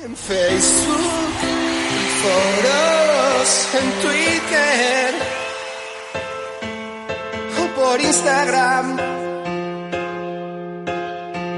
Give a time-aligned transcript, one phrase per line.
[0.00, 0.96] En Facebook,
[1.42, 5.14] en foros, en Twitter
[7.58, 8.96] o por Instagram.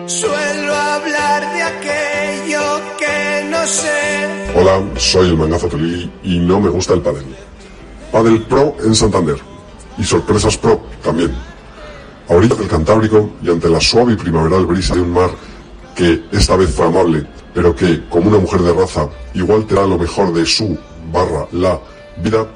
[0.06, 4.52] Suelo hablar de aquello que no sé.
[4.56, 7.26] Hola, soy el mangazo Tolili y no me gusta el pádel.
[8.10, 9.36] Padel Pro en Santander
[9.98, 11.30] y Sorpresas Pro también.
[12.26, 15.30] A orillas del Cantábrico y ante la suave y primaveral brisa de un mar
[15.94, 19.86] que esta vez fue amable, pero que, como una mujer de raza, igual te da
[19.86, 20.78] lo mejor de su
[21.12, 21.80] barra la
[22.22, 22.46] vida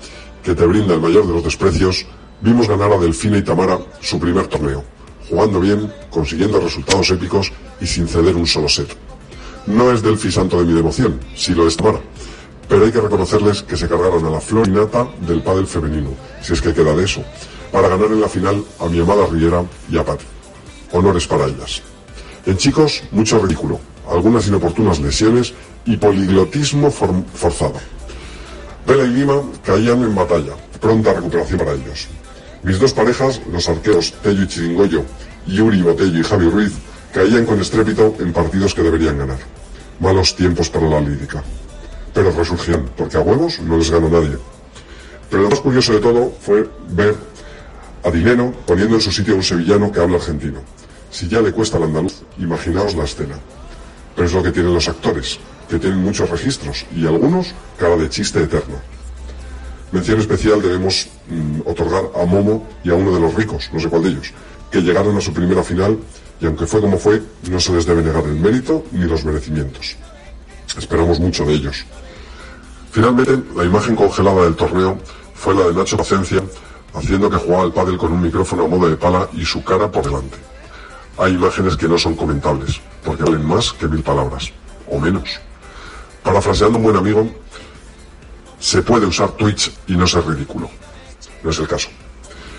[0.42, 2.06] que te brinda el mayor de los desprecios,
[2.41, 4.84] vimos ganar a Delfina y Tamara su primer torneo,
[5.28, 8.95] jugando bien, consiguiendo resultados épicos y sin ceder un solo set.
[9.66, 12.01] No es Delfi santo de mi devoción, si lo es Tamara,
[12.68, 16.10] pero hay que reconocerles que se cargaron a la flor innata del pádel femenino,
[16.42, 17.23] si es que queda de eso,
[17.73, 20.24] para ganar en la final a mi amada Riera y a Patti.
[20.92, 21.82] Honores para ellas.
[22.46, 23.80] En chicos, mucho ridículo,
[24.14, 25.54] algunas inoportunas lesiones
[25.84, 27.74] y poliglotismo forzado.
[28.87, 32.09] Vela y Lima caían en batalla, pronta recuperación para ellos.
[32.62, 35.04] Mis dos parejas, los arqueros Tello y Chiringoyo,
[35.46, 36.73] Yuri Botello y Javi Ruiz,
[37.12, 39.38] caían con estrépito en partidos que deberían ganar.
[40.01, 41.42] Malos tiempos para la lírica.
[42.12, 44.38] Pero resurgían, porque a huevos no les ganó nadie.
[45.30, 47.15] Pero lo más curioso de todo fue ver
[48.04, 50.60] a Dineno poniendo en su sitio a un sevillano que habla argentino.
[51.10, 53.37] Si ya le cuesta al andaluz, imaginaos la escena.
[54.15, 58.09] Pero es lo que tienen los actores, que tienen muchos registros y algunos cara de
[58.09, 58.76] chiste eterno.
[59.93, 63.88] Mención especial debemos mm, otorgar a Momo y a uno de los ricos, no sé
[63.88, 64.32] cuál de ellos,
[64.70, 65.98] que llegaron a su primera final
[66.41, 69.97] y aunque fue como fue, no se les debe negar el mérito ni los merecimientos.
[70.76, 71.84] Esperamos mucho de ellos.
[72.91, 74.98] Finalmente, la imagen congelada del torneo
[75.34, 76.42] fue la de Nacho Pacencia,
[76.92, 79.91] haciendo que jugaba el pádel con un micrófono a modo de pala y su cara
[79.91, 80.37] por delante.
[81.16, 84.50] Hay imágenes que no son comentables, porque valen más que mil palabras,
[84.88, 85.41] o menos.
[86.22, 87.28] Parafraseando un buen amigo,
[88.59, 90.69] se puede usar Twitch y no ser ridículo.
[91.42, 91.88] No es el caso.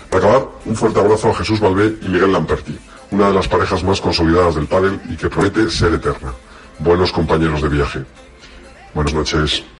[0.08, 2.78] Para acabar, un fuerte abrazo a Jesús Valvé y Miguel Lamperti,
[3.10, 6.32] una de las parejas más consolidadas del pádel y que promete ser eterna.
[6.78, 8.04] Buenos compañeros de viaje.
[8.94, 9.64] Buenas noches.